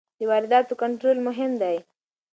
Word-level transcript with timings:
د 0.19 0.21
وارداتو 0.31 0.73
کنټرول 0.81 1.17
مهم 1.27 1.51
دی. 1.61 1.75